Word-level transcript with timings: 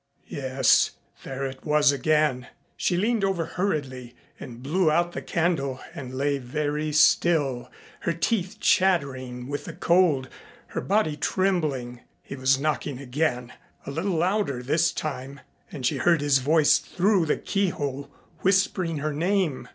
Yes. 0.29 0.93
There 1.23 1.45
it 1.45 1.63
was 1.63 1.91
again. 1.91 2.47
She 2.75 2.97
leaned 2.97 3.23
over 3.23 3.45
hurriedly 3.45 4.15
and 4.39 4.63
blew 4.63 4.89
out 4.89 5.11
the 5.11 5.21
candle 5.21 5.79
and 5.93 6.15
lay 6.15 6.39
very 6.39 6.91
still, 6.91 7.69
her 7.99 8.11
teeth 8.11 8.57
chattering 8.59 9.47
with 9.47 9.65
the 9.65 9.73
cold, 9.73 10.27
her 10.69 10.81
body 10.81 11.15
trembling. 11.15 12.01
He 12.23 12.35
was 12.35 12.59
knocking 12.59 12.97
again, 12.97 13.53
a 13.85 13.91
little 13.91 14.15
louder 14.17 14.63
this 14.63 14.91
time, 14.91 15.39
and 15.71 15.85
she 15.85 15.97
heard 15.97 16.21
his 16.21 16.39
voice 16.39 16.79
through 16.79 17.27
the 17.27 17.37
keyhole 17.37 18.09
whispering 18.39 18.97
her 18.97 19.13
name. 19.13 19.67